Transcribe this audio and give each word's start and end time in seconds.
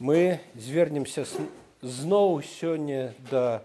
мы 0.00 0.40
звернемся 0.56 1.26
зноў 1.82 2.40
сёння 2.40 3.12
да 3.30 3.62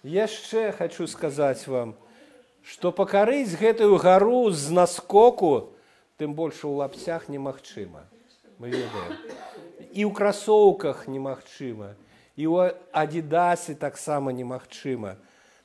Яшчэ 0.03 0.71
хочу 0.71 1.08
сказаць 1.08 1.67
вам 1.67 1.95
што 2.63 2.91
пакарыць 2.93 3.58
гэтую 3.58 3.97
гару 3.97 4.52
з 4.53 4.69
наскоку 4.69 5.73
тым 6.21 6.38
больш 6.38 6.65
у 6.65 6.75
лапцях 6.77 7.30
немагчыма. 7.30 8.05
Мы 8.59 8.69
ведаем. 8.69 9.17
І 9.91 10.05
ў 10.05 10.13
красоўках 10.13 11.08
немагчыма. 11.08 11.95
і 11.95 12.08
ў 12.45 12.75
адідасы 12.91 13.75
таксама 13.75 14.31
немагчыма 14.31 15.17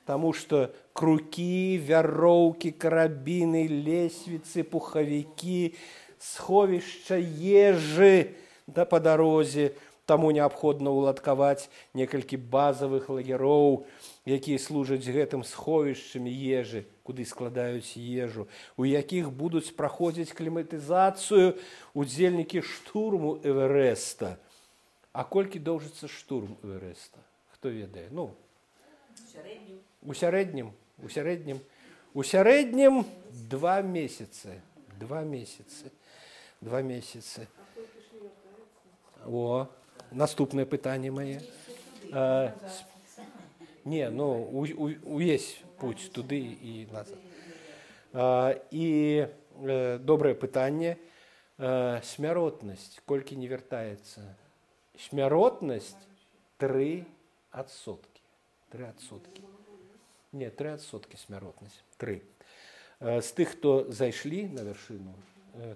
Таму 0.04 0.34
што 0.36 0.68
крукі, 0.92 1.80
вяроўкі, 1.80 2.76
карабіны, 2.76 3.64
лесвіцы, 3.64 4.60
пухавікі, 4.68 5.72
сховішча 6.20 7.16
ежы 7.16 8.36
да 8.68 8.84
па 8.84 9.00
дарозе, 9.00 9.72
таму 10.04 10.28
неабходна 10.36 10.92
ўладкаваць 10.92 11.72
некалькі 11.96 12.36
базавых 12.36 13.08
лагероў, 13.08 13.88
якія 14.28 14.60
служаць 14.60 15.08
гэтым 15.08 15.40
сховішчамі 15.40 16.28
ежы, 16.28 16.84
куды 17.00 17.24
складаюць 17.24 17.96
ежу, 17.96 18.44
у 18.76 18.84
якіх 18.84 19.32
будуць 19.32 19.72
праходзіць 19.72 20.36
кліматызацыю 20.36 21.56
удзельнікі 21.96 22.60
штурму 22.60 23.40
эвереста. 23.40 24.36
А 25.14 25.22
колькі 25.22 25.62
доўжыцца 25.62 26.10
штурм 26.10 26.58
эвереста? 26.66 27.22
Хто 27.54 27.70
ведае? 27.70 28.10
Ну, 28.10 28.34
у 30.02 30.12
сярэднім 30.12 30.74
у 31.02 31.08
сярэднім. 31.08 31.60
У 32.14 32.22
сярэднім 32.22 33.04
два 33.50 33.80
месяцы 33.82 34.60
два 34.98 35.22
месяцы 35.22 35.90
два 36.60 36.82
месяцы. 36.82 37.48
О 39.26 39.66
наступнае 40.10 40.66
пытанне 40.66 41.10
мае 41.10 41.42
не 43.84 44.08
ну 44.10 44.48
увесь 45.04 45.58
путь 45.78 46.10
туды 46.12 46.38
і 46.40 46.86
назад. 46.92 47.18
А, 48.12 48.54
і 48.70 49.26
э, 49.26 49.98
добрае 49.98 50.34
пытанне 50.34 50.96
смяротнасць 51.58 53.02
колькі 53.06 53.36
не 53.36 53.48
вяртаецца 53.50 54.22
смяротнасць 54.98 55.94
тры 56.58 57.04
адсоткі 57.50 58.22
тры 58.70 58.88
адсоткі 58.90 59.42
не 60.32 60.50
тры 60.50 60.74
адсоткі 60.78 61.18
смяротнасць 61.18 61.82
тры 61.98 62.22
з 63.00 63.30
тых 63.34 63.54
хто 63.58 63.90
зайшлі 63.90 64.46
на 64.54 64.66
вяршыну 64.66 65.14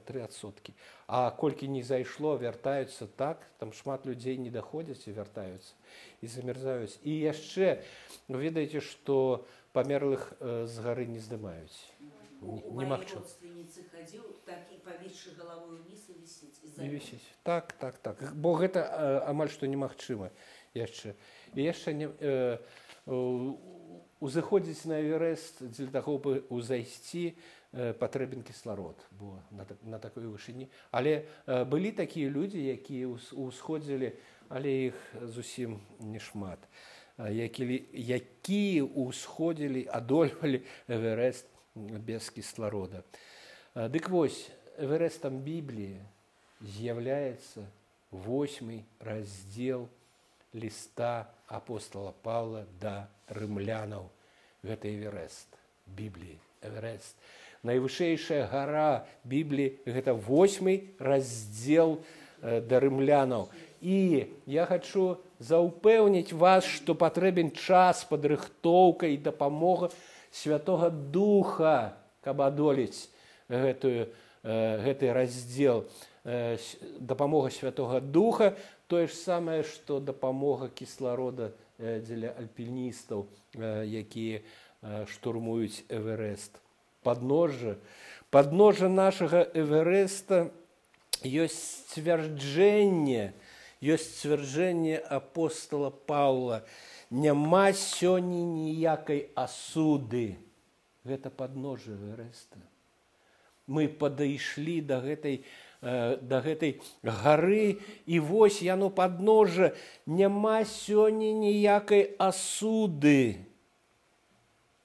тры 0.06 0.23
адсоткі 0.27 0.75
а 1.06 1.31
колькі 1.31 1.69
не 1.71 1.83
зайшло 1.83 2.37
вяртаюцца 2.37 3.06
так 3.19 3.43
там 3.59 3.73
шмат 3.73 4.06
людзей 4.06 4.39
не 4.39 4.51
даходзяць 4.51 5.06
і 5.06 5.15
вяртаюцца 5.19 5.75
і 6.23 6.27
замярзаюць 6.27 6.99
і 7.03 7.15
яшчэ 7.15 7.83
ведаеце 8.29 8.83
што 8.83 9.47
памерлых 9.73 10.33
з 10.41 10.75
гары 10.83 11.06
не 11.06 11.23
здымаюць 11.23 11.79
немагчыма 12.41 13.25
так 17.43 17.72
так 17.78 17.99
так 17.99 18.22
бо 18.34 18.54
гэта 18.54 18.84
амаль 19.26 19.50
што 19.50 19.66
немагчыма 19.66 20.31
яшчэ. 20.75 21.15
І 21.54 21.66
яшчэ 21.66 21.93
не 21.93 22.06
э, 22.09 22.59
узыходзіць 24.21 24.84
на 24.87 25.00
эверест 25.03 25.62
дзеля 25.66 25.91
таго 25.99 26.19
бы 26.19 26.44
узайсці 26.50 27.34
патрэбен 27.72 28.43
кісларод 28.43 28.97
бо 29.10 29.43
на, 29.50 29.66
на 29.82 29.99
такой 29.99 30.26
вышыні. 30.31 30.70
Але 30.91 31.26
э, 31.47 31.65
былі 31.65 31.93
такія 31.93 32.31
людзі 32.31 32.62
якія 32.62 33.10
ўсходзілі 33.10 34.15
але 34.49 34.94
іх 34.94 34.97
зусім 35.22 35.81
не 36.00 36.22
шмат 36.22 36.62
які 37.19 37.66
якія 37.99 38.87
ўсходзілі 38.87 39.91
адольвалі 39.91 40.62
эверест 40.87 41.50
без 42.03 42.31
кісларода 42.31 43.05
дык 43.75 44.09
вось 44.11 44.49
эверестам 44.78 45.39
бібліі 45.43 45.99
з'яўляецца 46.62 47.66
восьмы 48.11 48.83
раздзел 49.00 49.88
ліста 50.55 51.28
апостола 51.47 52.15
павла 52.22 52.65
да 52.81 53.09
рымлянаў. 53.28 54.09
Гэта 54.65 54.88
эверест 54.88 55.49
бібліі. 55.87 56.38
Эверест. 56.62 57.15
Найвышэйшая 57.62 58.49
гара 58.50 59.06
бібліі 59.25 59.78
гэта 59.87 60.15
восьмы 60.15 60.94
раздзел 60.99 62.00
э, 62.43 62.61
да 62.61 62.81
рымлянаў. 62.81 63.49
І 63.81 64.27
я 64.47 64.67
хочу 64.67 65.19
заўпэўніць 65.38 66.33
вас 66.33 66.67
што 66.67 66.94
патрэбен 66.99 67.55
час 67.55 68.03
падрыхтоўка 68.09 69.06
і 69.06 69.22
дапамога 69.22 69.93
святого 70.33 70.91
духа 70.91 71.97
каб 72.22 72.43
адолець 72.43 73.09
гэтую 73.49 74.09
э, 74.43 74.83
гэты 74.84 75.12
раздзел 75.12 75.87
э, 76.25 76.56
дапамога 77.00 77.50
святого 77.50 78.00
духа 78.00 78.56
тое 78.88 79.06
ж 79.06 79.12
самае 79.12 79.62
што 79.62 80.00
дапамога 80.00 80.69
кісларода 80.69 81.53
дзеля 81.78 82.34
альпіністаў 82.38 83.28
якія 83.55 84.43
штурмуюць 85.06 85.84
эверест. 85.88 86.59
Подножжа 87.03 87.77
подножжа 88.31 88.88
нашага 88.88 89.47
эвереста 89.55 90.50
ёсць 91.25 91.88
сцвярджэнне 91.88 93.33
ёсць 93.81 94.09
сцвярджэнне 94.19 94.99
апостола 94.99 95.91
паўла 95.91 96.62
няма 97.11 97.73
сёння 97.73 98.43
ніякай 98.44 99.31
асуды. 99.35 100.38
Гэта 101.05 101.31
подножжа 101.31 101.93
эвереста. 101.94 102.59
Мы 103.67 103.88
падышлі 103.88 104.81
да 104.81 105.00
гэтай 105.00 105.44
да 105.81 106.43
гэтай 106.43 106.82
гары 107.05 107.79
і 108.06 108.19
вось 108.19 108.59
яно 108.67 108.91
падножа 108.91 109.77
няма 110.06 110.65
сёння 110.65 111.31
ніякай 111.32 112.17
асуды. 112.19 113.47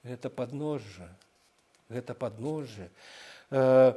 Гэта 0.04 0.30
подножжа 0.30 1.10
гэта 1.88 2.14
подножжа 2.14 2.88
э, 3.50 3.94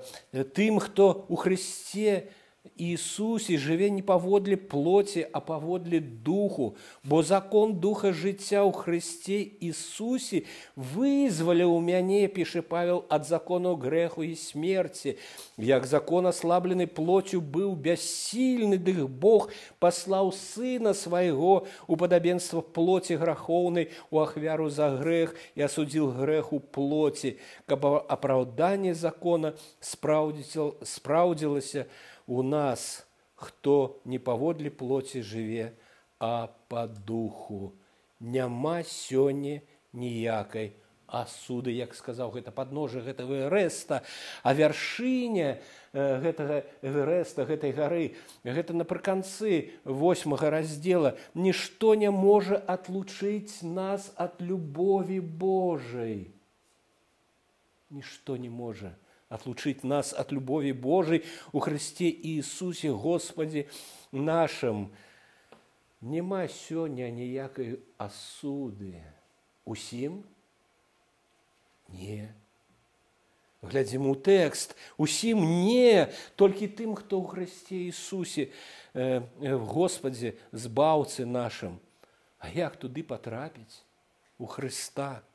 тым 0.54 0.80
хто 0.80 1.26
у 1.30 1.36
хрысце 1.36 2.30
Иисусе 2.78 3.58
жыве 3.58 3.90
не 3.90 4.02
паводле 4.02 4.58
плоці, 4.58 5.28
а 5.32 5.40
паводле 5.40 6.00
духу, 6.00 6.76
бо 7.04 7.24
закон 7.24 7.80
духа 7.80 8.12
жыцця 8.12 8.66
ў 8.66 8.72
Хрысце 8.76 9.40
Ісусе 9.64 10.44
вызваліў 10.76 11.80
мяне, 11.80 12.28
піша 12.28 12.62
Павел 12.62 13.06
ад 13.10 13.26
закону 13.26 13.76
грэху 13.76 14.24
і 14.24 14.36
смерці. 14.36 15.18
Як 15.58 15.86
закон 15.86 16.28
аслаблены 16.28 16.88
плоцю 16.88 17.42
быў 17.42 17.76
бяссільны, 17.76 18.78
дых 18.78 19.10
Бог 19.10 19.50
паслаў 19.80 20.34
сына 20.34 20.94
свайго 20.94 21.68
у 21.88 21.96
падабенства 21.96 22.62
плоці 22.62 23.16
грахоўнай 23.16 23.90
у 24.12 24.20
ахвяру 24.20 24.70
за 24.70 24.90
грэх 24.98 25.36
і 25.56 25.62
асудзіл 25.68 26.12
грэх 26.12 26.54
у 26.54 26.60
плоці, 26.60 27.38
каб 27.66 27.86
апраўданне 27.86 28.94
закона 28.94 29.54
спраўдзілася, 29.80 31.86
у 32.28 32.44
нас, 32.44 33.08
хто 33.36 34.00
не 34.06 34.20
паводле 34.20 34.70
плоці 34.70 35.22
жыве, 35.22 35.74
а 36.20 36.50
по 36.68 36.88
духу. 36.88 37.74
Няма 38.20 38.84
сёння 38.84 39.62
ніякай 39.94 40.74
асуды, 41.08 41.72
як 41.72 41.96
сказаў 41.96 42.36
гэта 42.36 42.52
падножа 42.52 43.00
гэтага 43.00 43.48
эрэста, 43.48 44.04
а 44.44 44.54
вяршыня 44.54 45.62
гэтага 45.94 46.68
эверэста 46.84 47.48
гэтай 47.48 47.72
гары 47.72 48.18
гэта 48.44 48.76
напрыканцы 48.76 49.72
восьмага 49.86 50.50
раздзела. 50.52 51.16
Нішто 51.34 51.96
не 51.96 52.12
можа 52.12 52.60
атлучыць 52.60 53.64
нас 53.64 54.12
ад 54.18 54.42
любові 54.42 55.22
Божай. 55.22 56.34
Нішто 57.90 58.36
не 58.36 58.50
можа 58.50 58.98
отлучить 59.30 59.84
нас 59.84 60.14
от 60.14 60.32
любови 60.32 60.72
Божией 60.72 61.26
у 61.52 61.60
Христе 61.60 62.10
Иисусе 62.10 62.92
Господе 62.92 63.68
нашим. 64.12 64.92
Нема 66.02 66.48
сёння 66.48 67.10
ніякай 67.10 67.80
асуды. 67.98 69.02
Усім? 69.66 70.24
Не. 71.90 72.30
Глядзім 73.62 74.06
у 74.06 74.14
тэкст, 74.14 74.78
усім 75.02 75.42
не, 75.66 76.14
толькі 76.38 76.70
тым, 76.70 76.94
хто 76.94 77.18
ў 77.18 77.26
Хрысце 77.26 77.90
Ісусе, 77.90 78.54
э, 78.94 79.26
э, 79.42 79.58
Господзе, 79.58 80.38
збаўцы 80.54 81.26
нашым. 81.26 81.82
А 82.38 82.54
як 82.54 82.78
туды 82.78 83.02
патрапіць 83.02 83.82
у 84.38 84.46
Хрыста? 84.46 85.26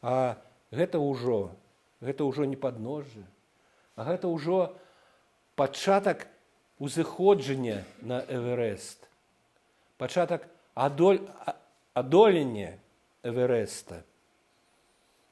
А 0.00 0.40
гэта 0.72 0.96
ўжо 0.96 1.52
гэта 2.00 2.24
ўжо 2.24 2.48
не 2.48 2.56
падножжа, 2.56 3.24
а 3.96 4.04
гэта 4.08 4.28
ўжо 4.28 4.76
пачатак 5.54 6.26
узыходжання 6.80 7.84
на 8.00 8.24
эверест, 8.24 9.04
пачатак 10.00 10.48
адоль, 10.74 11.20
адолення 11.92 12.80
эвереста. 13.22 14.00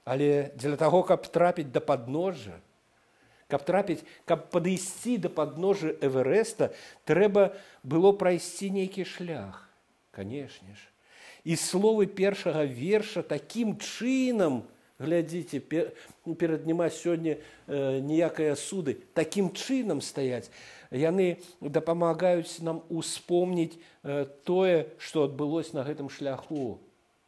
Але 0.05 0.53
дзеля 0.57 0.77
таго, 0.77 1.03
каб 1.05 1.25
трапіць 1.29 1.73
да 1.73 1.81
падножжа, 1.81 2.61
каб 3.49 3.65
трапіць, 3.65 4.05
каб 4.29 4.49
падысці 4.53 5.17
да 5.25 5.33
падножжа 5.33 5.97
эвереста, 6.05 6.73
трэба 7.09 7.57
было 7.81 8.13
прайсці 8.13 8.69
нейкі 8.77 9.09
шлях, 9.09 9.65
канешне 10.13 10.77
ж. 10.77 10.81
І 11.49 11.57
словы 11.57 12.05
першага 12.05 12.69
верша 12.69 13.25
такім 13.25 13.81
чынам, 13.81 14.69
глядзіце 14.99 15.61
перад 16.39 16.67
няма 16.67 16.91
сёння 16.91 17.39
э, 17.67 18.01
ніякай 18.01 18.55
суды. 18.57 18.99
Такім 19.15 19.55
чынам 19.55 20.03
стаяць 20.03 20.51
яны 20.91 21.39
дапамагаюць 21.61 22.61
нам 22.61 22.83
успомніць 22.89 23.79
э, 24.03 24.27
тое 24.45 24.91
што 24.99 25.25
адбылось 25.31 25.73
на 25.73 25.87
гэтым 25.87 26.11
шляху 26.11 26.79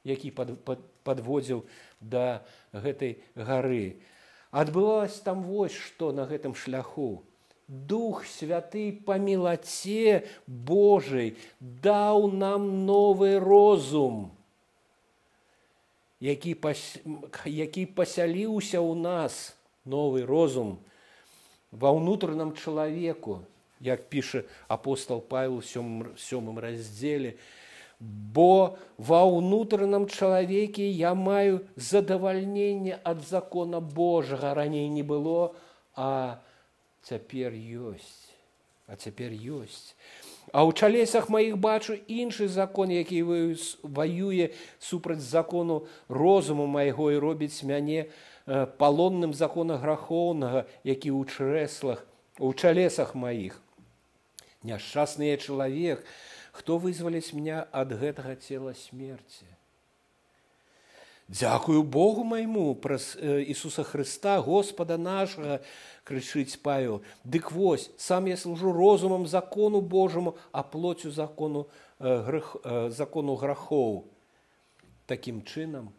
які 0.05 0.31
пад, 0.31 0.57
пад, 0.65 0.81
падводзіў 1.05 1.65
да 2.01 2.43
гэтай 2.73 3.21
гары. 3.35 4.01
Адбылось 4.51 5.21
там 5.21 5.43
вось 5.45 5.77
што 5.77 6.13
на 6.13 6.25
гэтым 6.27 6.55
шляху. 6.55 7.23
Дух 7.69 8.25
святы 8.27 8.91
па 9.07 9.15
мелаце 9.21 10.27
Божай 10.47 11.37
даў 11.61 12.33
нам 12.33 12.87
новы 12.87 13.39
розум 13.39 14.33
які, 16.21 16.55
пас... 16.55 17.01
які 17.45 17.87
пасяліўся 17.87 18.79
ў 18.79 18.95
нас 18.95 19.57
новы 19.89 20.29
розум 20.29 20.77
ва 21.73 21.91
ўнутраным 21.97 22.53
чалавеку, 22.53 23.41
як 23.81 24.09
піша 24.13 24.45
апостол 24.69 25.25
Павел 25.25 25.65
сёмым, 25.65 26.13
сёмым 26.21 26.61
раздзеле, 26.61 27.41
бо 28.01 28.77
ва 28.97 29.25
ўнутраным 29.25 30.09
чалавеке 30.09 30.89
я 30.89 31.15
маю 31.15 31.65
задавальненне 31.77 33.01
ад 33.05 33.25
закона 33.25 33.81
Божага 33.81 34.55
раней 34.55 34.89
не 34.89 35.03
было, 35.03 35.57
а 35.97 36.41
цяпер 37.05 37.57
ёсць, 37.57 38.29
а 38.87 38.97
цяпер 38.97 39.33
ёсць. 39.33 39.97
А 40.53 40.67
ў 40.67 40.75
чалесах 40.75 41.29
маіх 41.31 41.59
бачу 41.63 41.95
іншы 42.11 42.49
закон, 42.51 42.91
які 42.91 43.23
ваюе 43.83 44.51
супраць 44.83 45.23
закону 45.23 45.87
розуму 46.09 46.67
майго 46.67 47.11
і 47.15 47.23
робіць 47.23 47.63
мяне 47.63 48.07
э, 48.07 48.67
палонным 48.79 49.35
закона 49.35 49.79
грахоўнага, 49.79 50.67
які 50.83 51.15
ў 51.15 51.23
чрэслах, 51.31 52.03
у 52.39 52.51
чалесах 52.55 53.15
маіх. 53.15 53.63
Няшчасны 54.67 55.31
чалавек, 55.39 56.03
хто 56.51 56.79
вызваліць 56.79 57.31
меня 57.35 57.67
ад 57.71 57.95
гэтага 57.95 58.35
цела 58.35 58.75
смерці. 58.75 59.50
Дзякую 61.31 61.85
Богу 61.85 62.25
майму 62.25 62.75
праз 62.75 63.15
Ісуса 63.15 63.85
Хрыста, 63.87 64.43
Господа 64.43 64.99
нашага, 64.99 65.63
крычыць 66.03 66.59
Павел. 66.59 67.05
Дык 67.23 67.53
вось, 67.53 67.91
сам 67.97 68.27
я 68.27 68.37
служу 68.37 68.73
розумам 68.73 69.29
закону 69.29 69.81
Божаму, 69.81 70.35
а 70.51 70.65
плоцю 70.65 71.13
закону, 71.13 71.69
э, 72.01 72.23
грэх, 72.27 72.57
э, 72.65 72.91
закону 72.91 73.37
грахоў. 73.37 74.11
Такім 75.07 75.43
чынам, 75.47 75.93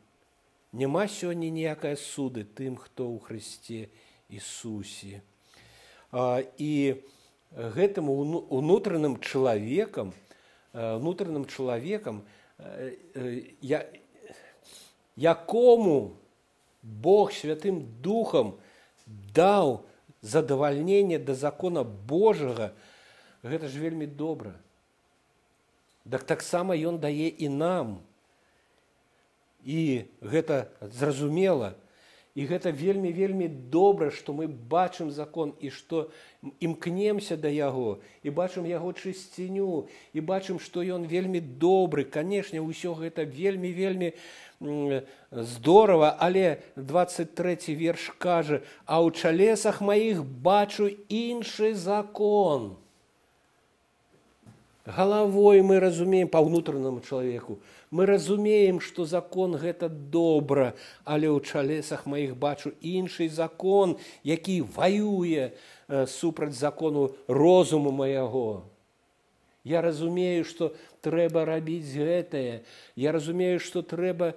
няма 0.73 1.07
сёння 1.07 1.47
ніякай 1.47 1.95
суды 1.95 2.43
тым, 2.43 2.75
хто 2.75 3.07
ў 3.07 3.23
Хрысце 3.23 3.87
Ісусе. 4.27 5.21
І 6.11 6.95
гэтым 7.55 8.09
унутраным 8.51 9.21
чалавекам, 9.21 10.11
унутраным 10.73 11.47
чалавекам, 11.47 12.27
я, 13.61 13.87
якому 15.15 16.17
Бог 16.81 17.31
святым 17.31 17.85
духам 18.01 18.57
даў 19.07 19.85
задавальненне 20.21 21.19
да 21.19 21.35
закона 21.35 21.83
Божага, 21.83 22.73
гэта 23.43 23.67
ж 23.67 23.81
вельмі 23.81 24.05
добра. 24.05 24.53
Дак 26.05 26.23
таксама 26.25 26.73
ён 26.73 26.97
дае 26.97 27.29
і 27.29 27.49
нам. 27.49 28.01
І 29.61 30.09
гэта 30.21 30.73
зразумела, 30.81 31.77
І 32.33 32.45
гэта 32.47 32.71
вельмі 32.71 33.11
вельмі 33.11 33.47
добра, 33.47 34.07
што 34.09 34.31
мы 34.31 34.47
бачым 34.47 35.11
закон 35.11 35.51
і 35.59 35.67
што 35.67 36.07
імкнемся 36.63 37.35
да 37.35 37.51
яго 37.51 37.99
і 38.23 38.31
бачым 38.31 38.63
яго 38.63 38.95
чысціню 38.95 39.91
і 40.15 40.19
бачым, 40.23 40.59
што 40.63 40.79
ён 40.79 41.03
вельмі 41.11 41.43
добры. 41.43 42.07
Канешне, 42.07 42.63
ўсё 42.63 42.95
гэта 42.95 43.27
вельмі 43.27 43.75
вельмі 43.75 44.15
здорава, 45.31 46.15
але 46.19 46.63
23 46.79 47.75
верш 47.75 48.15
кажа: 48.15 48.63
«А 48.87 49.03
ў 49.03 49.11
чалесах 49.11 49.81
маіх 49.83 50.23
бачу 50.23 50.87
іншы 51.11 51.75
закон. 51.75 52.79
Галавой 54.95 55.61
мы 55.61 55.79
разумеем 55.79 56.27
па 56.27 56.41
ўнутранаму 56.43 56.99
чалавеку. 56.99 57.59
Мы 57.91 58.05
разумеем, 58.05 58.79
што 58.83 59.05
закон 59.05 59.55
гэта 59.55 59.87
добра, 59.87 60.75
але 61.05 61.31
ў 61.31 61.39
чалесах 61.39 62.03
маіх 62.03 62.35
бачу 62.35 62.75
іншы 62.83 63.29
закон, 63.31 63.95
які 64.23 64.61
ваюе 64.67 65.51
э, 65.51 66.05
супраць 66.07 66.59
закону 66.59 67.15
розуму 67.27 67.91
майго. 67.91 68.67
Я 69.63 69.81
разумею, 69.81 70.43
што 70.43 70.73
трэба 71.05 71.45
рабіць 71.45 71.93
гэтае. 71.93 72.65
Я 72.97 73.11
разумею, 73.13 73.61
што 73.61 73.85
трэба 73.85 74.33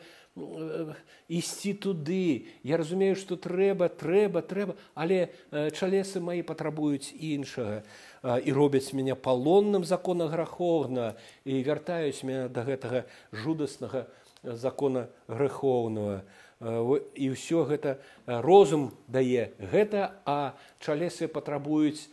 ісці 1.29 1.75
туды. 1.75 2.51
Я 2.63 2.77
разумею, 2.77 3.15
што 3.15 3.37
трэба, 3.37 3.89
трэба, 3.89 4.43
трэба, 4.43 4.75
але 4.95 5.31
э, 5.51 5.71
чалесы 5.71 6.19
маі 6.19 6.43
патрабуюць 6.43 7.15
іншага 7.15 7.83
і 8.25 8.51
робяць 8.57 8.97
мяне 8.97 9.15
палонным 9.15 9.85
закона 9.85 10.27
грахоўна 10.33 11.15
і 11.45 11.61
вяртаюць 11.63 12.25
мяне 12.25 12.49
да 12.49 12.65
гэтага 12.65 13.05
жудаснага 13.31 14.09
закона 14.43 15.09
грыхоўнага. 15.29 16.25
І 17.15 17.25
ўсё 17.37 17.69
гэта 17.69 18.01
розум 18.25 18.97
дае 19.07 19.53
гэта, 19.61 20.17
а 20.25 20.57
чалесы 20.81 21.29
патрабуюць 21.29 22.09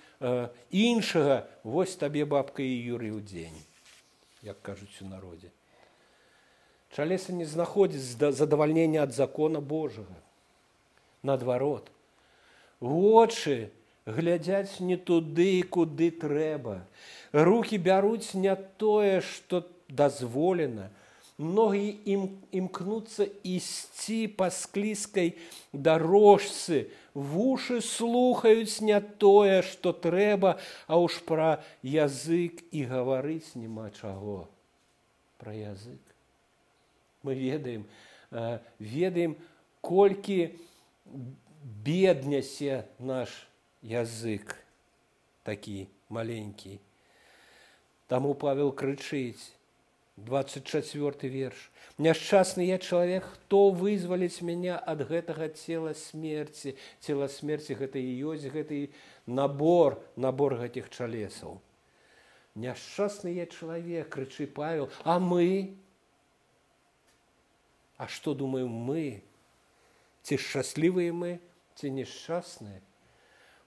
іншага 0.70 1.48
вось 1.64 1.96
табе 1.96 2.26
бабка 2.26 2.62
і 2.62 2.74
юрый 2.94 3.16
у 3.16 3.22
дзень 3.24 3.58
як 4.42 4.62
кажуць 4.62 5.02
у 5.02 5.08
народзе 5.08 5.50
чалеса 6.96 7.34
не 7.34 7.46
знаходзіць 7.46 8.34
задавальнення 8.36 9.04
ад 9.04 9.14
закона 9.14 9.60
Божага. 9.60 10.16
Наадварот. 11.24 11.92
Вочы 12.80 13.70
глядзяць 14.06 14.80
не 14.80 14.98
туды 14.98 15.62
куды 15.64 16.12
трэба. 16.12 16.82
Руки 17.32 17.78
бяруць 17.78 18.34
не 18.34 18.56
тое 18.56 19.22
што 19.22 19.68
дазволена. 19.88 20.90
Многие 21.38 21.98
им, 22.06 22.38
имкнутся 22.52 23.26
ісці 23.44 24.28
по 24.38 24.50
склізкай 24.50 25.38
дорожцы 25.74 26.92
вушы 27.16 27.82
слухаюць 27.82 28.82
не 28.82 29.00
тое 29.02 29.62
што 29.66 29.94
трэба 29.94 30.60
а 30.86 31.02
уж 31.02 31.18
пра 31.26 31.64
язык 31.82 32.62
і 32.70 32.86
гаварыць 32.86 33.58
няма 33.58 33.90
чаго. 33.90 34.46
Пра 35.42 35.54
язык 35.54 36.11
мы 37.24 37.36
ведаем 37.36 37.86
э, 38.32 38.60
ведаем 38.80 39.38
колькі 39.82 40.58
беднясе 41.86 42.86
наш 43.00 43.48
язык 43.82 44.58
такі 45.44 45.88
маленькі 46.10 46.80
таму 48.08 48.34
павел 48.36 48.72
крычыць 48.72 49.56
24 50.18 51.30
верш. 51.30 51.72
Няшчасны 51.98 52.66
я 52.68 52.78
чалавек, 52.78 53.24
хто 53.24 53.70
вызваліць 53.72 54.42
мяне 54.42 54.76
ад 54.76 55.04
гэтага 55.08 55.50
цела 55.50 55.94
смерці. 55.94 56.76
Цела 57.00 57.28
смерці 57.28 57.78
гэта 57.80 58.00
і 58.00 58.12
ёсць 58.34 58.48
гэты 58.52 58.92
набор, 59.26 60.02
набор 60.16 60.58
гэтых 60.62 60.90
чалесаў. 60.90 61.62
Няшчасны 62.56 63.34
я 63.34 63.46
чалавек, 63.46 64.10
крычы 64.10 64.48
Павел, 64.48 64.90
а 65.04 65.20
мы? 65.20 65.78
А 68.02 68.08
што 68.10 68.34
думаем 68.34 68.72
мы? 68.90 69.22
Ці 70.26 70.42
шчаслівыя 70.42 71.14
мы, 71.14 71.38
ці 71.78 71.94
несчасныя? 71.94 72.82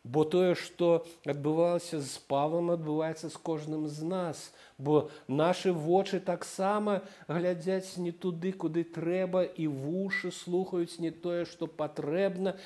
Бо 0.03 0.25
тое, 0.27 0.57
што 0.59 1.07
адбывалася 1.23 2.01
з 2.03 2.19
павам, 2.29 2.73
адбываецца 2.75 3.31
з 3.31 3.39
кожным 3.39 3.87
з 3.87 4.03
нас, 4.03 4.43
бо 4.77 5.07
нашы 5.31 5.71
вочы 5.71 6.19
таксама 6.19 6.99
глядзяць 7.31 7.95
не 8.03 8.11
туды, 8.11 8.51
куды 8.53 8.83
трэба 8.83 9.47
і 9.47 9.71
вушы 9.71 10.35
слухаюць 10.35 10.99
не 10.99 11.15
тое, 11.15 11.47
што 11.47 11.71
патрэбна 11.71 12.59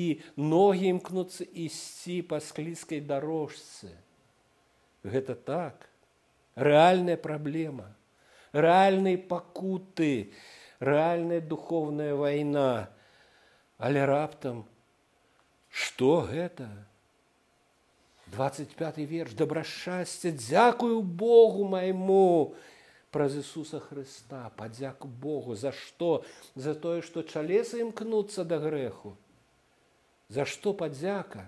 і 0.00 0.02
ногі 0.40 0.96
імкнуцца 0.96 1.44
ісці 1.44 2.22
па 2.24 2.40
склізкай 2.40 3.04
дарожцы. 3.04 3.92
Гэта 5.04 5.36
так, 5.36 5.86
рэальная 6.56 7.20
праблема, 7.20 7.92
рэальнай 8.50 9.20
пакуты, 9.20 10.32
рэальная 10.80 11.40
духовная 11.40 12.14
вайна, 12.14 12.88
але 13.78 14.04
раптам, 14.04 14.64
Што 15.76 16.22
гэта? 16.24 16.70
25 18.32 18.96
верш. 19.04 19.34
Добрашчасця 19.36 20.32
дзякую 20.32 21.02
Богу 21.02 21.68
майму 21.68 22.56
праз 23.12 23.36
Ісуса 23.36 23.78
Хрыста 23.80 24.48
падзяку 24.56 25.06
Богу. 25.06 25.54
За 25.54 25.76
што 25.76 26.24
за 26.56 26.72
тое 26.72 27.04
што 27.04 27.20
чалесы 27.22 27.84
імкнуцца 27.84 28.48
да 28.48 28.56
грэху 28.56 29.12
За 30.32 30.48
што 30.48 30.72
падзяка 30.72 31.44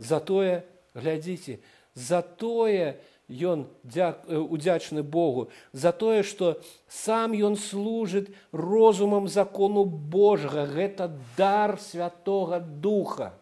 за 0.00 0.18
тое 0.18 0.64
глядзіце 0.96 1.60
за 1.92 2.22
тое 2.24 2.96
ён 3.32 3.66
удзячны 3.86 5.02
Богу 5.02 5.48
за 5.72 5.92
тое 5.92 6.22
што 6.22 6.60
сам 6.88 7.32
ён 7.32 7.56
служыць 7.56 8.28
розумам 8.52 9.28
закону 9.28 9.84
Божага. 9.84 10.66
Гэта 10.66 11.10
дар 11.36 11.80
святого 11.80 12.60
духа. 12.60 13.32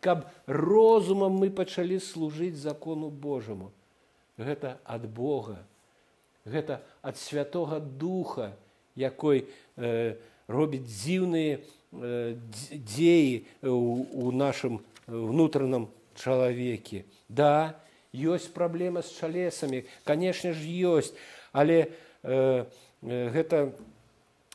Каб 0.00 0.28
розумам 0.46 1.32
мы 1.32 1.50
пачалі 1.50 1.98
служыць 1.98 2.54
закону 2.54 3.10
Божаму. 3.10 3.72
Гэта 4.36 4.78
ад 4.84 5.08
Бога. 5.08 5.64
Гэта 6.44 6.82
ад 7.02 7.16
святого 7.16 7.80
духа 7.80 8.52
якой 8.94 9.46
э, 9.76 10.16
робіць 10.48 10.86
дзіўныя 10.86 11.58
э, 11.58 12.36
дзеі 12.72 13.46
у, 13.62 14.06
у 14.26 14.32
нашым 14.32 14.80
внутраным 15.06 15.88
чалавеке 16.14 17.04
да 17.28 17.78
ёсць 18.14 18.48
праблема 18.52 19.02
з 19.02 19.12
чалесамі 19.18 19.84
канешне 20.04 20.52
ж 20.52 20.64
ёсць. 20.64 21.14
Але 21.52 21.92
э, 22.22 22.64
э, 23.02 23.28
гэта 23.30 23.72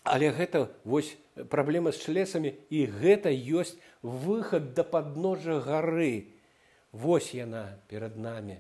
але 0.04 0.32
гэта 0.36 0.68
вось 0.84 1.16
праблема 1.50 1.92
з 1.92 2.04
чалесамі 2.04 2.54
і 2.70 2.86
гэта 2.86 3.32
ёсць 3.32 3.80
выхад 4.02 4.74
да 4.74 4.84
падножжа 4.84 5.60
гары. 5.60 6.28
Вось 6.92 7.34
яна 7.34 7.80
перад 7.88 8.18
намі 8.18 8.60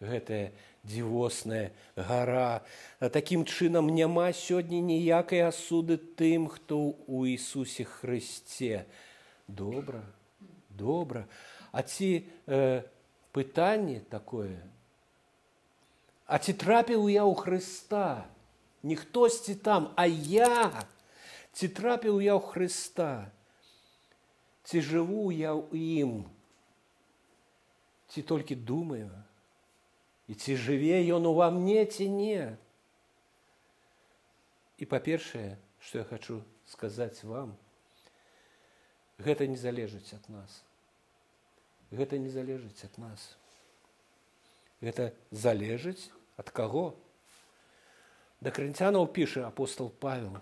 гэтая 0.00 0.52
дзівосная 0.84 1.76
гара. 1.96 2.64
Такім 3.00 3.44
чынам 3.44 3.92
няма 3.92 4.32
сёння 4.32 4.80
ніякай 4.80 5.44
асуды 5.44 6.00
тым 6.00 6.48
хто 6.48 6.96
у 7.04 7.28
Ісусе 7.28 7.84
Хрысце. 7.84 8.88
Добра 9.48 10.00
добра. 10.80 11.26
А 11.72 11.82
ці 11.82 12.24
э, 12.46 12.82
пытанне 13.32 14.00
такое. 14.00 14.58
А 16.26 16.38
ці 16.38 16.54
трапіў 16.54 17.08
я 17.10 17.26
ў 17.26 17.34
Хрыста? 17.34 18.26
Не 18.82 18.96
хтосьці 18.96 19.54
там 19.54 19.90
а 19.96 20.06
я? 20.06 20.86
Ці 21.52 21.68
трапіў 21.68 22.20
я 22.22 22.38
ў 22.38 22.42
Хрыста? 22.42 23.30
Ці 24.64 24.80
жыву 24.80 25.30
я 25.34 25.54
ў 25.54 25.74
ім? 25.74 26.12
Ці 28.10 28.22
толькі 28.22 28.54
думаю? 28.54 29.10
І 30.30 30.38
ці 30.38 30.54
жыве 30.54 31.02
ён 31.10 31.26
ува 31.26 31.50
мне 31.50 31.82
ці 31.86 32.06
не? 32.06 32.54
І 34.78 34.86
па-першае 34.86 35.58
што 35.80 35.98
я 35.98 36.04
хочу 36.04 36.42
сказаць 36.66 37.24
вам 37.24 37.56
гэта 39.18 39.46
не 39.50 39.56
залежыць 39.56 40.14
ад 40.16 40.28
нас 40.32 40.60
гэта 41.90 42.18
не 42.18 42.30
залежыць 42.30 42.86
ад 42.86 42.98
нас. 42.98 43.36
Гэта 44.80 45.12
залежыць 45.30 46.10
ад 46.40 46.50
каго? 46.50 46.94
Да 48.40 48.50
крынцянаў 48.54 49.10
піша 49.12 49.46
апостол 49.46 49.90
Павел. 50.00 50.40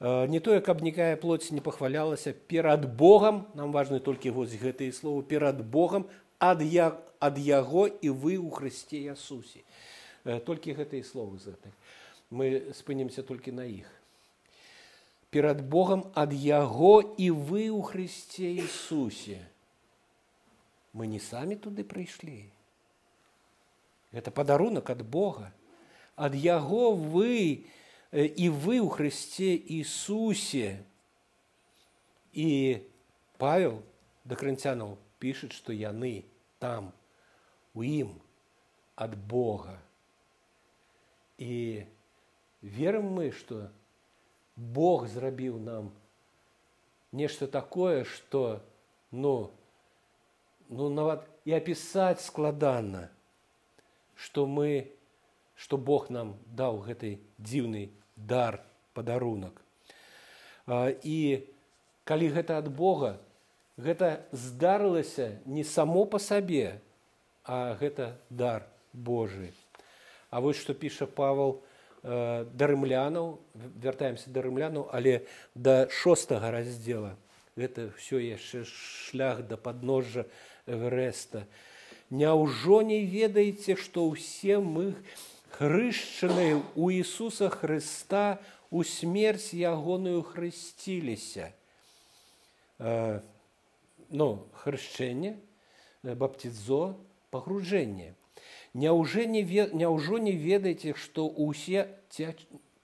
Не 0.00 0.38
тое, 0.40 0.60
каб 0.60 0.82
нікая 0.82 1.16
плоць 1.16 1.50
не 1.50 1.60
пахвалялася 1.64 2.32
перад 2.32 2.84
Богам, 2.96 3.48
нам 3.54 3.72
важны 3.72 3.98
толькі 4.00 4.30
вось 4.36 4.54
гэтыя 4.54 4.92
словы 4.92 5.24
перад 5.24 5.64
Богам 5.64 6.06
ад, 6.38 6.62
я, 6.62 7.00
ад 7.18 7.38
яго 7.38 7.88
і 7.88 8.10
вы 8.12 8.36
ў 8.36 8.50
Хрысце 8.52 9.00
Ясусі. 9.00 9.64
Толькі 10.24 10.76
гэтыя 10.76 11.02
словы 11.02 11.40
з 11.40 11.56
гэтай. 11.56 11.72
Мы 12.30 12.74
спынімся 12.76 13.22
толькі 13.22 13.56
на 13.56 13.64
іх. 13.64 13.88
Перад 15.30 15.64
Богам 15.66 16.06
ад 16.14 16.36
яго 16.36 17.00
і 17.16 17.30
вы 17.32 17.72
ў 17.72 17.80
Хрысце 17.82 18.54
Ісусе 18.60 19.40
мы 20.94 21.10
не 21.10 21.18
самі 21.18 21.58
туды 21.58 21.82
прыйшлі. 21.82 22.46
Гэта 24.14 24.30
падарунак 24.30 24.94
ад 24.94 25.02
Бога. 25.02 25.50
Ад 26.14 26.38
яго 26.38 26.94
вы 26.94 27.66
і 28.14 28.46
вы 28.48 28.78
ў 28.78 28.88
Хрысце 28.94 29.58
Ісусе. 29.58 30.78
І 32.30 32.78
Павел 33.42 33.82
да 34.22 34.38
крынцянаў 34.38 34.94
пішуць, 35.18 35.52
што 35.52 35.74
яны 35.74 36.22
там 36.62 36.94
у 37.74 37.82
ім 37.82 38.14
ад 38.94 39.18
Бога. 39.18 39.74
І 41.42 41.82
верым 42.62 43.10
мы, 43.18 43.34
што 43.34 43.66
Бог 44.54 45.10
зрабіў 45.10 45.58
нам 45.58 45.90
нешта 47.10 47.50
такое, 47.50 48.06
што 48.06 48.62
ну, 49.10 49.50
ну 50.74 50.90
нават 50.90 51.26
і 51.46 51.54
апісаць 51.56 52.24
складана 52.26 53.08
што 54.14 54.46
мы 54.46 54.90
што 55.54 55.78
Бог 55.78 56.10
нам 56.10 56.34
даў 56.50 56.82
гэты 56.86 57.18
дзіўны 57.38 57.90
дар 58.16 58.58
падарунак. 58.94 59.54
І 60.66 61.46
калі 62.04 62.26
гэта 62.34 62.58
ад 62.58 62.68
Бога 62.68 63.18
гэта 63.78 64.26
здарылася 64.32 65.38
не 65.46 65.64
само 65.64 66.06
па 66.06 66.18
сабе 66.18 66.80
а 67.44 67.76
гэта 67.78 68.16
дар 68.30 68.66
Божы. 68.92 69.52
А 70.30 70.40
вось 70.40 70.58
што 70.58 70.74
піша 70.74 71.06
Павал 71.06 71.60
да 72.02 72.66
рымлянаў 72.66 73.38
вяртаемся 73.54 74.30
да 74.30 74.42
рымлянаў 74.42 74.88
але 74.92 75.26
да 75.54 75.88
шостага 75.90 76.50
раздзела. 76.50 77.16
Гэта 77.56 77.90
все 77.98 78.18
яшчэ 78.18 78.64
шлях 78.66 79.46
да 79.46 79.56
падножжа 79.56 80.26
эвереста. 80.66 81.46
Няўжо 82.10 82.82
не 82.82 83.04
ведаеце 83.04 83.76
што 83.76 84.06
ўсе 84.10 84.60
мы 84.60 84.94
хрышчаныя 85.56 86.60
у 86.74 86.90
Ісуса 86.90 87.48
Хрыста 87.48 88.40
у 88.70 88.84
смерць 88.84 89.54
ягоную 89.54 90.22
хрысціліся? 90.22 91.54
Э, 92.78 93.20
ну 94.10 94.46
хрышчэнне 94.62 95.38
баптизо 96.02 96.96
пагружэнне. 97.30 98.14
Няўжо 98.74 99.24
не, 99.24 99.42
няўжо 99.72 100.18
не 100.18 100.32
ведаеце, 100.32 100.94
што 100.98 101.26
ўсе 101.30 101.86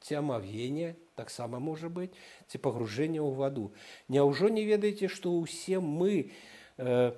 цямавення 0.01 0.95
таксама 1.19 1.59
можа 1.59 1.91
быць 1.93 2.15
ці 2.49 2.63
пагружэнне 2.63 3.21
ў 3.21 3.35
ваду. 3.35 3.67
Няўжо 4.09 4.49
не 4.49 4.65
ведаеце, 4.65 5.11
што 5.13 5.35
ўсе 5.35 5.83
мы 5.83 6.31
э, 6.79 7.13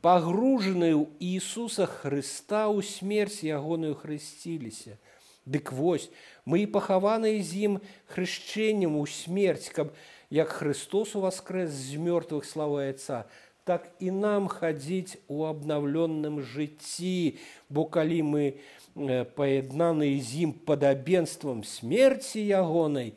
пагружаны 0.00 0.96
ў 0.96 1.04
Ісуса 1.20 1.84
Хрыста 1.84 2.68
ў 2.72 2.80
смерць 2.80 3.44
ягоную 3.44 3.94
хрысціліся. 3.94 4.96
Дык 5.44 5.72
вось 5.72 6.08
мы 6.44 6.64
і 6.64 6.70
пахаваныя 6.72 7.40
з 7.40 7.68
ім 7.68 7.74
хрышчэннем 8.12 8.96
у 8.96 9.04
смерць, 9.04 9.68
каб 9.68 9.92
як 10.32 10.48
Христос 10.56 11.16
уваскрэс 11.16 11.68
з 11.68 12.00
мёртвых 12.00 12.44
славаецца, 12.48 13.28
так 13.64 13.92
і 14.00 14.10
нам 14.10 14.48
хадзіць 14.48 15.20
у 15.28 15.44
абнаўлённым 15.44 16.40
жыцці, 16.40 17.36
бо 17.68 17.84
калі 17.84 18.20
мы 18.24 18.44
э, 18.54 19.24
паяднаны 19.36 20.16
з 20.16 20.48
ім 20.48 20.52
падабенствам 20.64 21.60
смерці 21.64 22.40
ягонай, 22.40 23.14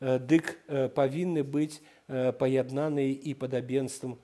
э, 0.00 0.18
дык 0.18 0.58
э, 0.66 0.88
павінны 0.88 1.46
быць 1.46 1.78
паяднаны 2.08 3.12
і 3.12 3.36
падабенствам 3.36 4.16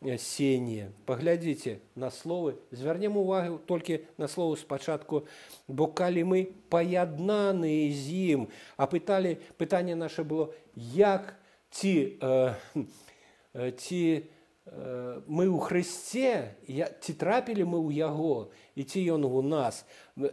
васкрасення. 0.00 0.90
Паглядзіце 1.04 1.78
на 1.96 2.10
словы, 2.10 2.54
звярнем 2.72 3.16
увагу 3.16 3.60
толькі 3.66 4.00
на 4.18 4.28
словы 4.28 4.56
спачатку, 4.56 5.26
бо 5.68 5.86
калі 5.88 6.24
мы 6.24 6.48
паяднаныя 6.70 7.92
з 7.92 8.08
ім, 8.32 8.48
а 8.76 8.86
пыталі 8.86 9.36
пытанне 9.58 9.94
наше 9.94 10.24
было 10.24 10.52
як 10.74 11.36
ці, 11.70 12.16
э, 12.20 12.54
ці 13.76 14.22
мы 14.70 15.50
ў 15.50 15.58
Хрысце 15.58 16.54
ці 17.02 17.12
трапілі 17.18 17.66
мы 17.66 17.78
ў 17.82 18.06
яго 18.06 18.54
і 18.78 18.86
ці 18.86 19.02
ён 19.18 19.26
у 19.26 19.42
нас. 19.42 19.82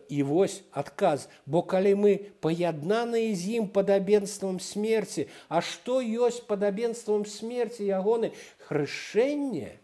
І 0.09 0.21
вось 0.21 0.61
адказ. 0.69 1.25
Бо 1.49 1.65
калі 1.65 1.97
мы 1.97 2.11
паяднаныя 2.37 3.33
з 3.33 3.57
ім 3.57 3.65
падабенствам 3.73 4.61
смерці 4.61 5.25
а 5.49 5.65
што 5.65 6.05
ёсць 6.05 6.45
падабенствам 6.45 7.25
смерці 7.25 7.89
ягоны? 7.89 8.29
Хрышэнне? 8.69 9.81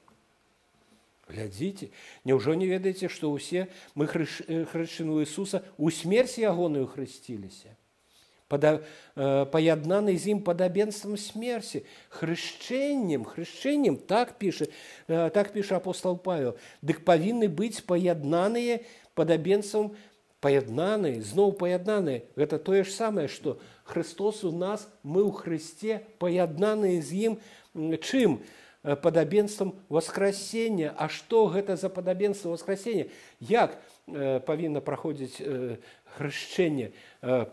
Глядзіце 1.33 1.89
няўжо 2.21 2.53
не 2.53 2.69
ведаеце 2.69 3.09
што 3.09 3.33
ўсе 3.33 3.73
мы 3.97 4.05
хрышчыну 4.05 5.17
Ісуса 5.25 5.65
у 5.81 5.89
смерці 5.89 6.45
ягоную 6.45 6.85
хрысціліся 6.85 7.73
паяднаны 8.53 10.17
з 10.17 10.33
ім 10.33 10.39
падабенствам 10.45 11.17
смерці 11.17 11.83
хрышчэннем 12.09 13.25
хрышчэннем 13.25 13.97
так 13.97 14.37
піша 14.39 14.69
так 15.07 15.53
піша 15.53 15.77
апостол 15.77 16.17
павел. 16.17 16.57
Дык 16.81 17.03
павінны 17.05 17.49
быць 17.49 17.81
паяднаныя 17.85 18.81
падабенствам 19.15 19.93
паяднаны 20.43 21.21
зноў 21.23 21.55
паяднаны 21.55 22.23
гэта 22.35 22.59
тое 22.59 22.83
ж 22.83 22.91
самае 22.91 23.27
што 23.31 23.59
Христос 23.87 24.43
у 24.43 24.51
нас 24.51 24.87
мы 25.03 25.23
ў 25.23 25.31
Хрысце 25.31 26.03
паяднаныя 26.19 26.99
з 26.99 27.31
ім 27.31 27.33
чым 28.03 28.43
падабенствам 28.83 29.71
васкрасення 29.87 30.91
А 30.97 31.07
што 31.07 31.47
гэта 31.47 31.79
за 31.79 31.87
падабенства 31.87 32.51
васкрасення 32.51 33.07
як 33.39 33.79
павінна 34.45 34.81
праходзіць 34.81 35.41
хрышчэнне 36.17 36.91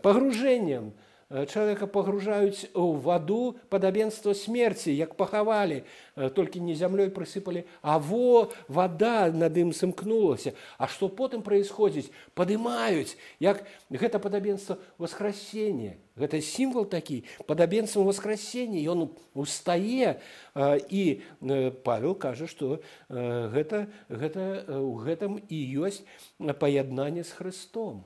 пагружэннем 0.03 0.91
чалавека 1.31 1.87
пагружаюць 1.87 2.67
у 2.75 2.93
ваду 2.99 3.55
падабенства 3.69 4.33
смерці 4.35 4.91
як 4.91 5.15
пахавалі 5.15 5.83
толькі 6.35 6.59
не 6.59 6.75
зямлёй 6.75 7.09
прысыпалі 7.15 7.63
а 7.81 7.97
во 7.99 8.51
вода 8.67 9.31
над 9.31 9.57
ім 9.57 9.71
сымкнулася 9.71 10.53
а 10.77 10.87
што 10.91 11.07
потым 11.07 11.41
происходзіць 11.41 12.11
падымаюць 12.35 13.15
як 13.39 13.63
гэта 13.89 14.19
падабенства 14.19 14.77
воскрасення 14.97 15.95
гэта 16.19 16.41
сімвал 16.43 16.85
такі 16.85 17.23
падабенствам 17.47 18.11
воскрасення 18.11 18.83
ён 18.91 19.07
устае 19.33 20.19
і 20.55 21.03
павел 21.87 22.15
кажа 22.15 22.47
што 22.47 22.83
гэта 23.09 23.87
гэта 24.09 24.67
у 24.83 24.95
гэтым 24.99 25.39
і 25.47 25.59
ёсць 25.79 26.03
паяднанне 26.37 27.23
з 27.23 27.31
хрыстом 27.31 28.03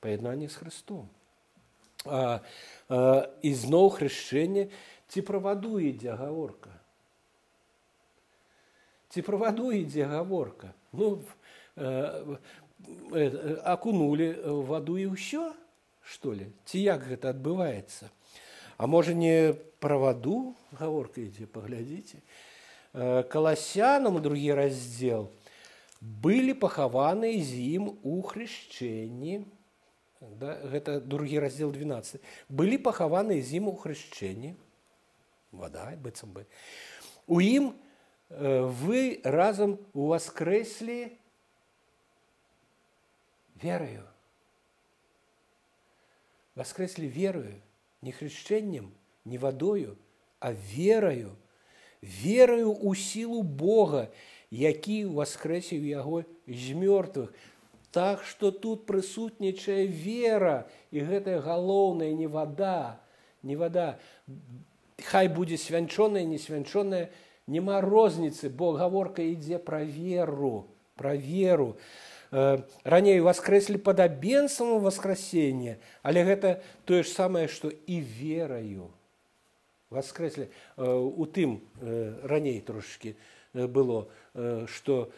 паяднанне 0.00 0.48
з 0.48 0.54
Христом. 0.54 1.08
А, 2.08 2.40
а, 2.88 3.28
і 3.44 3.50
зноў 3.54 3.92
хрышчэнне 3.94 4.68
ці 5.08 5.22
пра 5.22 5.38
ваду 5.38 5.78
ідзе 5.80 6.16
гаворка. 6.16 6.72
Ці 9.08 9.24
пра 9.24 9.36
ваду 9.40 9.72
ідзе 9.72 10.04
гаворка. 10.04 10.72
Ну, 10.92 11.22
э, 11.76 12.36
акунулі 13.64 14.32
ваду 14.68 14.98
і 15.00 15.12
ўсё, 15.16 15.52
што 16.04 16.32
ли? 16.36 16.52
Ці 16.64 16.80
як 16.80 17.04
гэта 17.08 17.32
адбываецца? 17.32 18.12
А 18.76 18.86
можа 18.86 19.12
не 19.16 19.56
пра 19.80 19.96
ваду 19.96 20.54
гаворка 20.76 21.24
ідзе, 21.24 21.48
паглядзіце. 21.48 22.20
Э, 22.92 23.24
Каласянам 23.24 24.20
другі 24.20 24.52
раздзел 24.54 25.32
былі 26.00 26.54
пахаваныя 26.54 27.40
з 27.42 27.80
ім 27.80 27.96
у 28.04 28.20
хрышчэнні, 28.22 29.44
да, 30.20 30.58
гэта 30.64 31.00
другі 31.00 31.38
раздзел 31.38 31.70
12 31.72 32.20
былі 32.48 32.78
пахаваны 32.78 33.40
з 33.42 33.58
ім 33.58 33.70
у 33.70 33.74
хрышчэнні. 33.76 34.54
Вода 35.52 35.94
быццам 35.96 36.32
бы. 36.32 36.46
У 37.26 37.40
ім 37.40 37.72
э, 38.28 38.62
вы 38.66 39.20
разам 39.24 39.78
уваскрэслі 39.94 41.14
вераю. 43.62 44.04
Воскрэслі 46.54 47.06
верою 47.06 47.56
не 48.02 48.12
хрышчэннем 48.12 48.92
не 49.24 49.38
вадою 49.38 49.96
а 50.40 50.52
вераю. 50.52 51.36
Вераю 52.00 52.72
у 52.72 52.94
сілу 52.94 53.42
Бога 53.42 54.08
які 54.50 55.04
воскрэсіў 55.12 55.84
яго 55.84 56.24
з 56.48 56.72
мёртвых 56.72 57.32
Так 57.90 58.22
што 58.22 58.50
тут 58.50 58.84
прысутнічае 58.86 59.86
вера 59.88 60.68
і 60.92 61.00
гэтая 61.08 61.40
галоўная 61.40 62.12
не 62.12 62.28
вада, 62.28 63.00
не 63.42 63.56
вада. 63.56 63.98
Хай 65.08 65.28
будзе 65.28 65.56
свянчоная, 65.56 66.24
не 66.24 66.38
свянчоная, 66.38 67.08
няма 67.46 67.80
розніцы, 67.80 68.52
бо 68.52 68.76
гаворка 68.76 69.24
ідзе 69.24 69.58
пра 69.58 69.80
веру, 69.82 70.68
пра 71.00 71.16
веру. 71.16 71.78
Э, 72.30 72.60
раней 72.84 73.20
воскрэслі 73.24 73.80
падабенствам 73.80 74.84
васкрасення, 74.84 75.80
але 76.04 76.24
гэта 76.28 76.60
тое 76.84 77.00
ж 77.00 77.08
самае, 77.08 77.48
што 77.48 77.72
і 77.72 78.04
вераю. 78.04 78.92
Воскрэслі 79.88 80.44
э, 80.44 80.50
у 80.84 81.24
тым 81.24 81.64
э, 81.80 82.20
раней 82.28 82.60
трошки 82.60 83.16
было, 83.54 84.12
што 84.66 85.08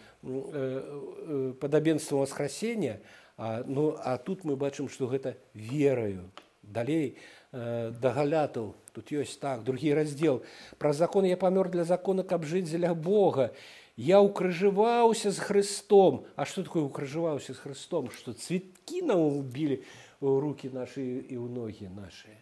падабенствам 1.60 2.20
воскресення 2.20 3.00
а, 3.40 3.64
ну, 3.66 3.96
а 4.04 4.18
тут 4.18 4.44
мы 4.44 4.56
бачым 4.56 4.88
што 4.92 5.08
гэта 5.08 5.32
вераю 5.54 6.28
далей 6.60 7.16
э, 7.52 7.88
да 7.88 8.12
галятаў 8.12 8.74
тут 8.92 9.12
ёсць 9.16 9.40
так 9.40 9.64
другі 9.64 9.94
раздзел. 9.94 10.42
Пра 10.78 10.92
закон 10.92 11.24
я 11.24 11.36
памёр 11.40 11.70
для 11.72 11.84
закона 11.84 12.22
каб 12.22 12.44
жыць 12.44 12.68
дзеля 12.68 12.92
бога. 12.94 13.54
Я 13.96 14.20
укрыжываўся 14.20 15.32
з 15.32 15.38
хрыстом 15.40 16.26
а 16.36 16.44
што 16.44 16.64
такое 16.68 16.84
укрыжываўся 16.84 17.56
з 17.56 17.64
хрыстом 17.64 18.12
што 18.12 18.36
цвіткі 18.36 19.08
нам 19.08 19.24
убілі 19.40 19.80
ў 20.20 20.36
руки 20.40 20.68
нашы 20.68 21.00
і 21.00 21.40
ў 21.40 21.48
ногі 21.48 21.88
нашыя 21.96 22.36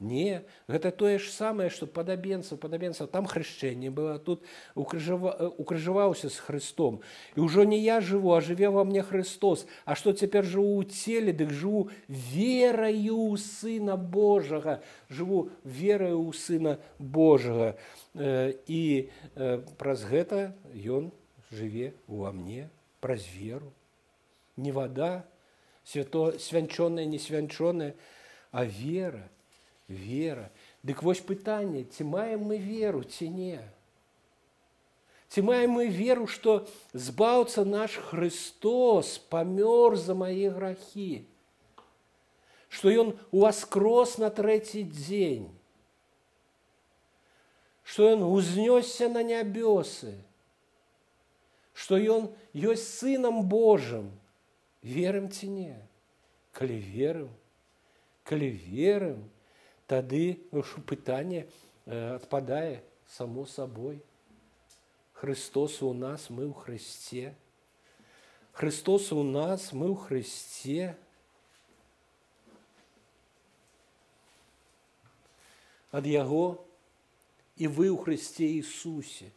Не, 0.00 0.48
гэта 0.64 0.88
тое 0.96 1.18
ж 1.20 1.28
самае, 1.28 1.68
што 1.68 1.84
падабенца, 1.84 2.56
падабенца, 2.56 3.04
там 3.04 3.26
хрышчэнне 3.28 3.90
было, 3.92 4.16
тут 4.16 4.40
укрыжава, 4.72 5.52
укрыжаваўся 5.60 6.32
з 6.32 6.40
Христом. 6.40 7.04
І 7.36 7.44
ўжо 7.44 7.68
не 7.68 7.76
я 7.76 8.00
жыву, 8.00 8.32
а 8.32 8.40
жыве 8.40 8.72
ва 8.72 8.88
мне 8.88 9.04
Христос. 9.04 9.68
А 9.84 9.92
што 9.92 10.16
цяпер 10.16 10.48
жыву 10.48 10.80
ў 10.80 10.88
целе, 10.88 11.36
дык 11.36 11.52
жыву 11.52 11.92
вераю 12.08 13.28
ў 13.28 13.36
сына 13.36 14.00
Божага, 14.00 14.80
жыву 15.12 15.52
вераю 15.68 16.24
ў 16.24 16.32
сына 16.32 16.80
Божага. 16.96 17.76
І 18.16 19.12
праз 19.76 20.08
гэта 20.08 20.56
ён 20.72 21.12
жыве 21.52 21.92
ува 22.08 22.32
мне 22.32 22.72
праз 23.04 23.28
веру. 23.36 23.68
Не 24.56 24.72
вада, 24.72 25.28
свято, 25.84 26.40
свянчоная, 26.40 27.04
не 27.04 27.20
свянчоная, 27.20 27.92
а 28.48 28.64
вера– 28.64 29.28
вера. 29.89 30.51
Дык 30.83 31.03
вось 31.03 31.21
пытанне, 31.21 31.83
ці 31.85 32.03
маем 32.03 32.45
мы 32.49 32.57
веру 32.57 33.03
ці 33.03 33.29
не? 33.29 33.61
Ці 35.29 35.41
маем 35.41 35.77
мы 35.77 35.87
веру, 35.87 36.27
што 36.27 36.67
збаўца 36.93 37.65
наш 37.65 37.97
Христос 37.97 39.17
памёр 39.29 39.97
за 39.97 40.13
мае 40.15 40.49
грахі, 40.53 41.25
што 42.69 42.93
ён 42.93 43.13
уваскрос 43.31 44.17
на 44.21 44.29
трэці 44.29 44.85
дзень, 44.85 45.49
што 47.83 48.09
ён 48.13 48.25
узнёсся 48.29 49.09
на 49.09 49.25
нябёсы, 49.25 50.15
што 51.73 51.97
ён 51.99 52.29
ёсць 52.53 52.87
сынам 53.01 53.43
Божым, 53.49 54.13
верым 54.81 55.29
ці 55.29 55.49
не? 55.49 55.75
Калі 56.55 56.79
верым, 56.79 57.31
калі 58.23 58.49
верым, 58.71 59.25
тады 59.90 60.38
пытанне 60.86 61.48
адпадае 61.90 62.82
само 63.10 63.46
сабой. 63.46 63.98
Христос 65.12 65.82
у 65.82 65.92
нас, 65.92 66.30
мы 66.30 66.46
ў 66.46 66.54
Христе. 66.54 67.34
Христос 68.54 69.10
у 69.12 69.22
нас, 69.22 69.72
мы 69.74 69.90
ў 69.90 69.96
Христе. 69.98 70.96
Ад 75.90 76.06
Яго 76.06 76.62
і 77.58 77.66
вы 77.66 77.90
ў 77.90 77.98
Христе 77.98 78.46
Ісусе, 78.62 79.34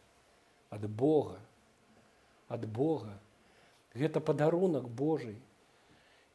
ад 0.70 0.86
Бога, 0.86 1.42
ад 2.48 2.70
Бога. 2.70 3.18
Гэта 3.98 4.22
падарунак 4.22 4.86
Божий. 4.86 5.42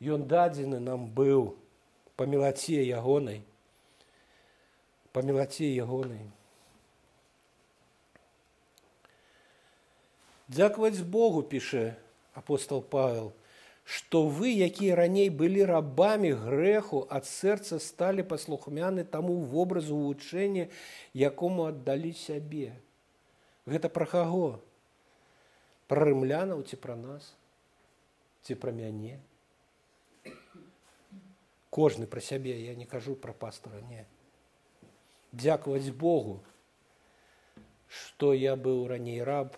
Ён 0.03 0.27
дадзены 0.27 0.83
нам 0.83 1.07
быў 1.07 1.55
па 2.19 2.27
мелаце 2.27 2.83
ягонай 2.83 3.48
по 5.19 5.23
милоте 5.23 5.67
ягонай. 5.75 6.31
Дзякаваць 10.47 11.03
Богу 11.03 11.43
піша 11.43 11.97
апостол 12.39 12.85
Павел, 12.87 13.33
што 13.83 14.29
вы, 14.31 14.55
якія 14.55 14.95
раней 14.95 15.27
былі 15.27 15.65
рабамі 15.67 16.31
грэху 16.39 17.01
ад 17.11 17.27
сэрца 17.27 17.81
сталі 17.83 18.23
паслухмяны 18.23 19.03
таму 19.03 19.35
вобразу 19.43 19.99
вучэння, 19.99 20.69
якому 21.11 21.67
аддалі 21.67 22.13
сябе. 22.15 22.79
Гэта 23.67 23.91
пра 23.91 24.07
каго? 24.07 24.63
Пра 25.91 26.07
рымлянаў 26.07 26.63
ці 26.63 26.79
пра 26.79 26.95
нас, 26.95 27.35
ці 28.47 28.55
пра 28.55 28.71
мяне. 28.71 29.19
Кожны 31.75 32.07
пра 32.07 32.23
сябе 32.23 32.55
я 32.63 32.79
не 32.79 32.87
кажу 32.87 33.19
пра 33.19 33.35
пастара 33.35 33.83
не 33.91 34.07
дзякаваць 35.33 35.95
Богу, 35.95 36.41
што 37.89 38.33
я 38.35 38.57
быў 38.57 38.87
раней 38.89 39.23
раб 39.23 39.57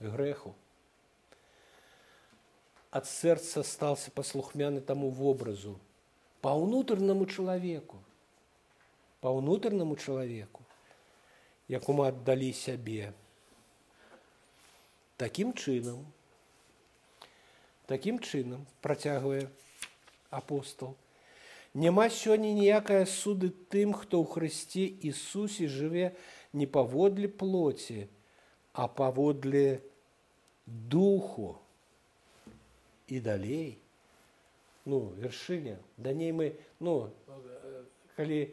грэху. 0.00 0.54
Ад 2.92 3.08
сэрца 3.08 3.62
стаўся 3.64 4.12
паслухмяны 4.12 4.82
таму 4.84 5.08
вобразу 5.10 5.78
па 6.42 6.52
ўнутранаму 6.58 7.24
чалавеку, 7.30 8.02
па 9.22 9.30
ўнутранаму 9.30 9.96
чалавеку, 9.96 10.66
якому 11.70 12.04
аддалі 12.10 12.50
сябе. 12.52 13.14
Такім 15.16 15.54
чынам, 15.54 16.02
такім 17.86 18.18
чынам 18.18 18.66
працягвае 18.82 19.46
апостол, 20.34 20.96
Няма 21.74 22.08
сёння 22.12 22.52
ніякае 22.52 23.06
суды 23.08 23.48
тым, 23.72 23.96
хто 23.96 24.20
ў 24.20 24.28
Хрысце 24.28 24.84
Ісусе 25.08 25.68
жыве 25.72 26.12
не 26.52 26.66
паводле 26.68 27.28
плоці, 27.28 28.08
а 28.76 28.88
паводле 28.88 29.80
духу 30.66 31.56
і 33.08 33.20
далей. 33.20 33.78
Ну, 34.84 35.14
вяршыня, 35.16 35.78
даней 35.96 36.32
мы 36.32 36.60
ну, 36.80 37.08
калі 38.16 38.52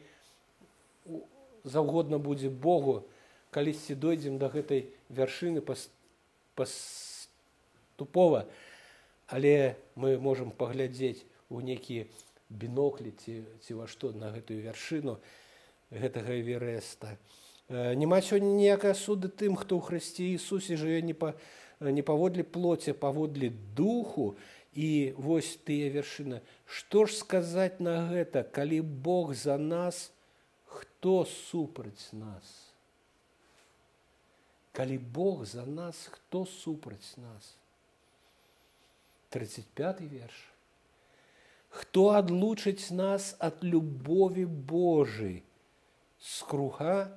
заўгодна 1.63 2.19
будзе 2.23 2.49
Богу, 2.49 3.03
калісьці 3.51 3.95
дойдзем 3.95 4.37
да 4.39 4.47
гэтай 4.47 4.93
вяршыны 5.09 5.59
паступова, 6.55 8.47
але 9.27 9.75
мы 9.95 10.17
можам 10.19 10.51
паглядзець 10.51 11.25
у 11.49 11.59
нейкі 11.59 12.07
біноклі 12.49 13.13
ці, 13.23 13.43
ці 13.61 13.77
во 13.77 13.87
што 13.87 14.11
на 14.11 14.33
гэтую 14.33 14.61
вяршыну 14.65 15.19
гэтага 15.93 16.33
эвереста. 16.41 17.17
Нема 17.69 18.21
сёння 18.21 18.49
ніякай 18.57 18.97
суды 18.97 19.29
тым, 19.29 19.53
хто 19.53 19.77
ў 19.77 19.85
Хрысце 19.85 20.25
Ісусе 20.33 20.73
жыве 20.73 21.01
не, 21.05 21.13
па, 21.13 21.37
не 21.79 22.01
паводле 22.01 22.43
плоці, 22.43 22.97
паводле 22.97 23.53
духу 23.77 24.33
і 24.73 25.13
вось 25.17 25.57
тыя 25.61 25.93
вяршыны. 25.93 26.41
Што 26.65 27.05
ж 27.05 27.21
сказаць 27.21 27.77
на 27.77 28.09
гэта, 28.09 28.41
калі 28.41 28.81
Бог 28.81 29.37
за 29.37 29.57
нас, 29.61 30.09
хто 30.65 31.25
супраць 31.25 32.09
нас? 32.13 32.73
Калі 34.73 34.97
Бог 34.97 35.45
за 35.45 35.65
нас, 35.65 36.09
хто 36.09 36.45
супраць 36.49 37.17
нас? 37.21 37.53
35 39.29 40.01
верш. 40.09 40.49
Хто 41.69 42.09
адлучыць 42.17 42.89
нас 42.91 43.35
ад 43.39 43.61
любові 43.63 44.45
Божай, 44.45 45.43
скруга 46.17 47.13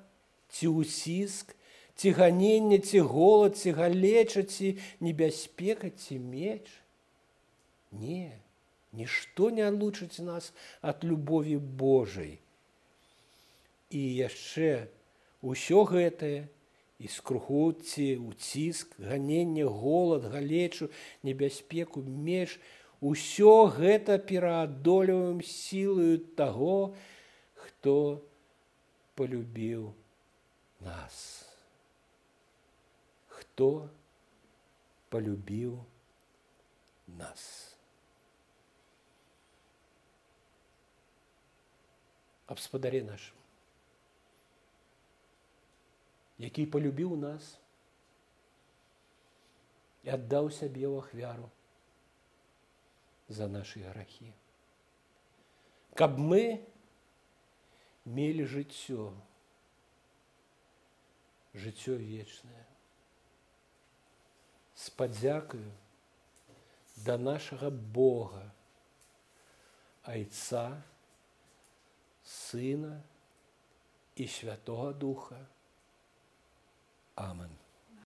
ці 0.53 0.69
ўсіск, 0.77 1.57
ці 1.97 2.13
ганення, 2.13 2.79
ці 2.79 3.01
голад, 3.01 3.57
ці 3.57 3.73
галеча, 3.73 4.45
ці 4.45 4.77
небяспека, 5.01 5.89
ці 5.91 6.19
меч? 6.21 6.69
Не, 7.93 8.37
нішто 8.93 9.49
не 9.51 9.65
адлучыць 9.65 10.21
нас 10.21 10.53
ад 10.81 11.05
любові 11.05 11.57
Божай. 11.57 12.37
І 13.89 14.03
яшчэ 14.21 14.89
ўсё 15.41 15.85
гэтае, 15.89 16.49
і 17.03 17.09
скругу 17.09 17.73
ці 17.73 18.21
ўціск, 18.21 18.95
ганення, 19.01 19.65
голад, 19.67 20.29
галечу, 20.29 20.93
небяспеку, 21.25 22.05
меч, 22.05 22.61
Усё 23.03 23.67
гэта 23.67 24.15
пераадолеваем 24.23 25.43
сілаю 25.43 26.23
таго, 26.39 26.95
хто 27.59 28.23
полюбіў 29.19 29.89
нас. 30.87 31.17
Хто 33.27 33.91
полюбіў 35.11 35.81
нас. 37.19 37.75
Аб 42.47 42.63
спадаре 42.63 43.01
нашым, 43.03 43.35
які 46.39 46.69
полюбіў 46.71 47.17
нас 47.19 47.51
і 50.07 50.15
аддаў 50.15 50.53
сябе 50.55 50.87
ў 50.87 51.03
ахвяру 51.03 51.51
за 53.33 53.49
наши 53.49 53.81
грахи. 53.81 54.35
Каб 55.95 56.19
мы 56.19 56.65
мелі 58.05 58.45
жыццё, 58.49 59.13
жыццё 61.55 61.97
вечнае. 61.97 62.67
С 64.75 64.91
падзякаю 64.91 65.71
да 66.97 67.19
нашага 67.19 67.71
Бога, 67.71 68.45
Айца, 70.03 70.83
Сына 72.25 73.03
і 74.17 74.29
Святого 74.29 74.93
Духа. 74.93 75.39
Амен. 77.15 77.62